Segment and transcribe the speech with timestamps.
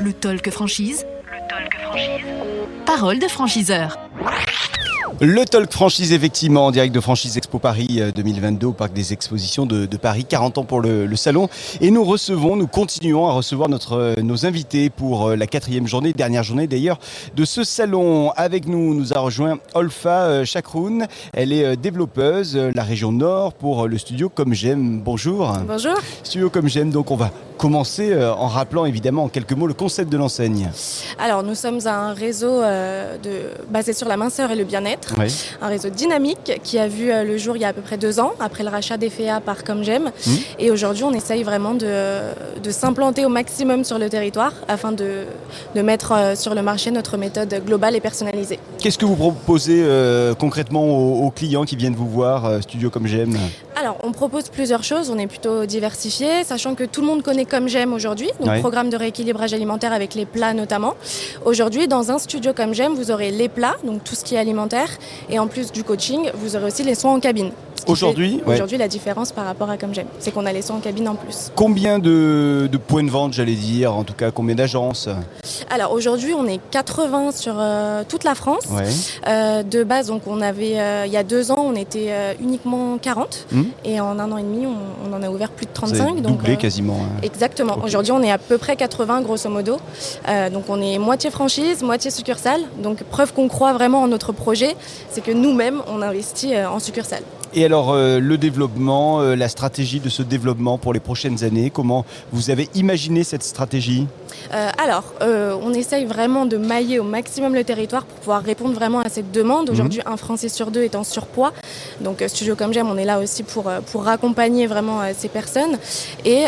[0.00, 1.04] Le talk franchise.
[1.24, 2.24] Le talk franchise.
[2.86, 3.98] Parole de franchiseur.
[5.22, 9.66] Le Talk Franchise, effectivement, en direct de Franchise Expo Paris 2022 au Parc des Expositions
[9.66, 11.50] de, de Paris, 40 ans pour le, le, salon.
[11.82, 16.14] Et nous recevons, nous continuons à recevoir notre, nos invités pour euh, la quatrième journée,
[16.14, 16.98] dernière journée d'ailleurs,
[17.36, 18.30] de ce salon.
[18.30, 21.06] Avec nous, nous a rejoint Olfa Chakroun.
[21.34, 25.00] Elle est euh, développeuse, euh, la région Nord, pour le studio Comme J'aime.
[25.00, 25.52] Bonjour.
[25.66, 25.96] Bonjour.
[26.22, 27.30] Studio Comme J'aime, donc on va
[27.60, 30.70] commencer en rappelant évidemment en quelques mots le concept de l'enseigne.
[31.18, 35.14] Alors, nous sommes un réseau de, basé sur la minceur et le bien-être.
[35.18, 35.32] Oui.
[35.60, 38.18] Un réseau dynamique qui a vu le jour il y a à peu près deux
[38.18, 40.10] ans, après le rachat d'EFEA par Comme J'aime.
[40.26, 40.30] Mmh.
[40.58, 45.24] Et aujourd'hui, on essaye vraiment de, de s'implanter au maximum sur le territoire afin de,
[45.74, 48.58] de, mettre sur le marché notre méthode globale et personnalisée.
[48.78, 52.90] Qu'est-ce que vous proposez euh, concrètement aux, aux, clients qui viennent vous voir, euh, Studio
[52.90, 53.36] Comme J'aime?
[53.80, 55.08] Alors, on propose plusieurs choses.
[55.08, 58.90] On est plutôt diversifié, sachant que tout le monde connaît Comme J'aime aujourd'hui, donc programme
[58.90, 60.96] de rééquilibrage alimentaire avec les plats notamment.
[61.46, 64.38] Aujourd'hui, dans un studio Comme J'aime, vous aurez les plats, donc tout ce qui est
[64.38, 64.90] alimentaire,
[65.30, 67.52] et en plus du coaching, vous aurez aussi les soins en cabine.
[67.88, 68.54] Aujourd'hui, ouais.
[68.54, 71.08] aujourd'hui, la différence par rapport à Comme J'aime, c'est qu'on a les soins en cabine
[71.08, 71.50] en plus.
[71.54, 75.08] Combien de, de points de vente, j'allais dire, en tout cas, combien d'agences
[75.70, 78.64] Alors aujourd'hui, on est 80 sur euh, toute la France.
[78.70, 78.84] Ouais.
[79.28, 82.98] Euh, de base, donc on avait, euh, il y a deux ans, on était uniquement
[82.98, 83.62] 40, Mmh.
[83.84, 85.98] et en un an et demi, on, on en a ouvert plus de Vous avez
[85.98, 86.22] 35.
[86.22, 86.98] donc, doublé quasiment.
[87.02, 87.20] hein.
[87.22, 87.78] Exactement.
[87.84, 89.76] Aujourd'hui, on est à peu près 80 grosso modo.
[90.52, 92.60] Donc on est moitié franchise, moitié succursale.
[92.82, 94.76] Donc preuve qu'on croit vraiment en notre projet,
[95.10, 97.22] c'est que nous-mêmes, on investit en succursale.
[97.52, 101.70] Et alors, euh, le développement, euh, la stratégie de ce développement pour les prochaines années,
[101.70, 104.06] comment vous avez imaginé cette stratégie?
[104.54, 109.00] Euh, alors, on essaye vraiment de mailler au maximum le territoire pour pouvoir répondre vraiment
[109.00, 109.68] à cette demande.
[109.70, 111.52] Aujourd'hui, un Français sur deux est en surpoids.
[112.00, 115.76] Donc, Studio Comme J'aime, on est là aussi pour, pour accompagner vraiment ces personnes.
[116.24, 116.44] Et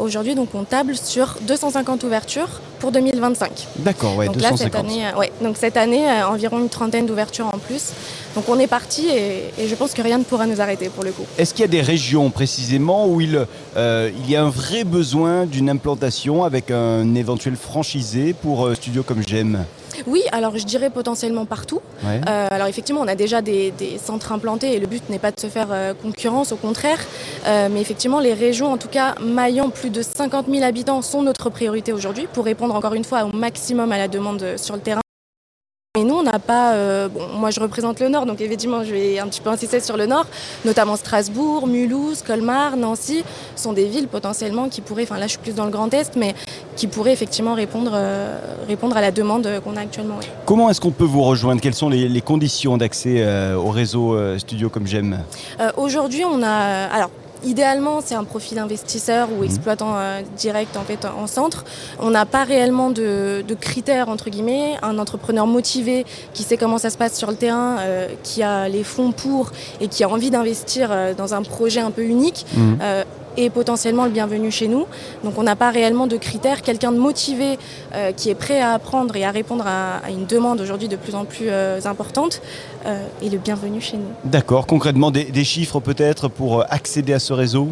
[0.00, 3.68] aujourd'hui, donc, on table sur 250 ouvertures pour 2025.
[3.76, 4.60] D'accord, ouais, donc 250.
[4.60, 7.92] là, cette année, ouais, donc cette année, environ une trentaine d'ouvertures en plus.
[8.34, 11.04] Donc on est parti et, et je pense que rien ne pourra nous arrêter pour
[11.04, 11.24] le coup.
[11.38, 14.84] Est-ce qu'il y a des régions précisément où il, euh, il y a un vrai
[14.84, 19.64] besoin d'une implantation avec un éventuel franchisé pour euh, Studio Comme J'aime?
[20.06, 21.80] Oui, alors je dirais potentiellement partout.
[22.04, 22.20] Ouais.
[22.28, 25.30] Euh, alors effectivement, on a déjà des, des, centres implantés et le but n'est pas
[25.30, 26.98] de se faire euh, concurrence, au contraire.
[27.46, 31.22] Euh, mais effectivement, les régions, en tout cas maillant plus de 50 000 habitants, sont
[31.22, 34.80] notre priorité aujourd'hui pour répondre encore une fois au maximum à la demande sur le
[34.80, 35.02] terrain.
[36.22, 36.74] On n'a pas.
[36.74, 39.80] Euh, bon, moi, je représente le Nord, donc effectivement, je vais un petit peu insister
[39.80, 40.26] sur le Nord,
[40.64, 43.24] notamment Strasbourg, Mulhouse, Colmar, Nancy,
[43.56, 45.02] sont des villes potentiellement qui pourraient.
[45.02, 46.36] Enfin, là, je suis plus dans le Grand Est, mais
[46.76, 48.38] qui pourraient effectivement répondre, euh,
[48.68, 50.14] répondre à la demande qu'on a actuellement.
[50.20, 50.26] oui.
[50.46, 51.60] Comment est-ce qu'on peut vous rejoindre?
[51.60, 55.18] Quelles sont les, les conditions d'accès euh, au réseau Studio Comme J'aime?
[55.76, 56.86] Aujourd'hui, on a.
[56.86, 57.10] Alors,
[57.44, 61.64] Idéalement, c'est un profil investisseur ou exploitant euh, direct en fait en centre.
[61.98, 64.74] On n'a pas réellement de, de, critères entre guillemets.
[64.82, 68.68] Un entrepreneur motivé qui sait comment ça se passe sur le terrain, euh, qui a
[68.68, 69.50] les fonds pour
[69.80, 72.46] et qui a envie d'investir euh, dans un projet un peu unique.
[72.56, 72.78] Mhm.
[73.36, 74.86] Est potentiellement le bienvenu chez nous.
[75.24, 76.62] Donc on n'a pas réellement de critères.
[76.62, 77.58] Quelqu'un de motivé
[77.94, 80.96] euh, qui est prêt à apprendre et à répondre à, à une demande aujourd'hui de
[80.96, 82.42] plus en plus euh, importante
[82.86, 84.10] euh, est le bienvenu chez nous.
[84.24, 87.68] D'accord, concrètement des, des chiffres peut-être pour accéder à ce réseau?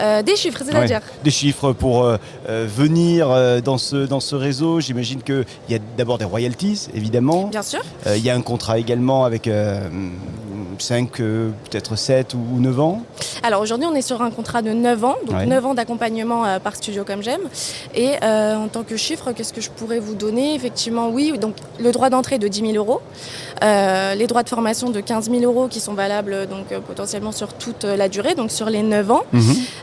[0.00, 2.16] Euh, des chiffres, c'est-à-dire ouais, Des chiffres pour euh,
[2.48, 3.28] euh, venir
[3.62, 4.80] dans, ce, dans ce réseau.
[4.80, 7.48] J'imagine qu'il y a d'abord des royalties, évidemment.
[7.48, 7.80] Bien sûr.
[8.06, 9.50] Il y a un contrat également avec
[10.80, 13.02] 5, euh, peut-être 7 ou 9 ans.
[13.42, 15.46] Alors aujourd'hui, on est sur un contrat de 9 ans, donc Ouais.
[15.46, 17.40] 9 ans d'accompagnement euh, par studio comme j'aime.
[17.94, 20.54] Et euh, en tant que chiffre, qu'est-ce que je pourrais vous donner?
[20.54, 23.00] Effectivement, oui, donc le droit d'entrée de 10 000 euros,
[23.62, 27.52] euh, les droits de formation de 15 000 euros qui sont valables donc potentiellement sur
[27.54, 29.22] toute la durée, donc sur les 9 ans.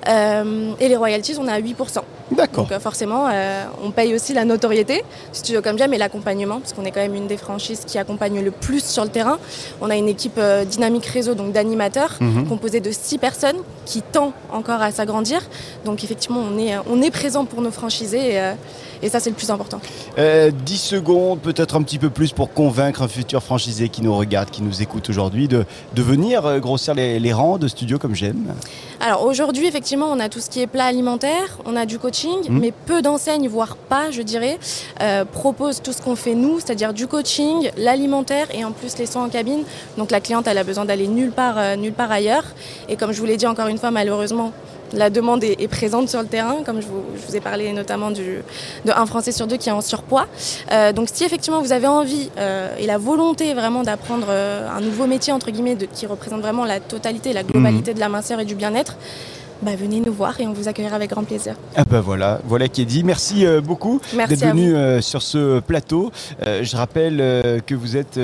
[0.09, 1.99] Euh, et les royalties, on est à 8%.
[2.31, 2.63] D'accord.
[2.65, 6.73] Donc euh, forcément, euh, on paye aussi la notoriété, studio comme j'aime, et l'accompagnement, parce
[6.73, 9.37] qu'on est quand même une des franchises qui accompagne le plus sur le terrain.
[9.81, 12.47] On a une équipe euh, dynamique réseau, donc d'animateurs, Mhm.
[12.47, 15.41] composée de 6 personnes qui tend encore à s'agrandir.
[15.85, 18.53] Donc effectivement, on est, on est présent pour nos franchisés, et, euh,
[19.01, 19.79] et ça c'est le plus important.
[20.17, 24.15] Euh, 10 secondes, peut-être un petit peu plus pour convaincre un futur franchisé qui nous
[24.15, 25.65] regarde, qui nous écoute aujourd'hui, de,
[25.95, 28.53] de venir grossir les, les rangs de studio comme j'aime.
[28.99, 32.16] Alors aujourd'hui, effectivement, on a tout ce qui est plat alimentaire, on a du coaching,
[32.25, 32.59] Mhm.
[32.59, 34.57] mais peu d'enseignes, voire pas, je dirais,
[35.01, 39.05] euh, proposent tout ce qu'on fait nous, c'est-à-dire du coaching, l'alimentaire et en plus les
[39.05, 39.63] soins en cabine.
[39.97, 42.45] Donc la cliente, elle a besoin d'aller nulle part, euh, nulle part ailleurs.
[42.89, 44.51] Et comme je vous l'ai dit encore une fois, malheureusement,
[44.93, 47.73] la demande est, est présente sur le terrain, comme je vous, je vous ai parlé
[47.73, 48.37] notamment du,
[48.85, 50.27] de un Français sur deux qui est en surpoids.
[50.71, 54.81] Euh, donc si effectivement vous avez envie euh, et la volonté vraiment d'apprendre euh, un
[54.81, 58.39] nouveau métier entre guillemets de, qui représente vraiment la totalité, la globalité de la minceur
[58.39, 58.97] et du bien-être,
[59.61, 61.55] bah, venez nous voir et on vous accueillera avec grand plaisir.
[61.75, 63.03] Ah bah voilà, voilà qui est dit.
[63.03, 66.11] Merci euh, beaucoup d'être venu euh, sur ce plateau.
[66.45, 67.17] Euh, je rappelle
[67.65, 68.19] que vous êtes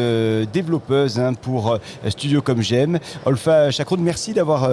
[0.52, 1.78] développeuse hein, pour
[2.08, 3.00] Studio Comme J'aime.
[3.26, 4.70] Olfa Chacron, merci d'avoir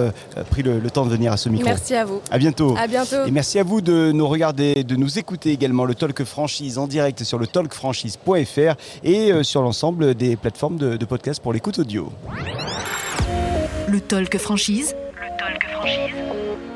[0.49, 1.65] pris le, temps de venir à ce micro.
[1.65, 2.21] Merci à vous.
[2.29, 2.75] À bientôt.
[2.77, 3.25] À bientôt.
[3.25, 6.87] Et merci à vous de nous regarder, de nous écouter également le Talk Franchise en
[6.87, 12.11] direct sur le talkfranchise.fr et sur l'ensemble des plateformes de, de podcast pour l'écoute audio.
[13.87, 14.95] Le Talk Franchise.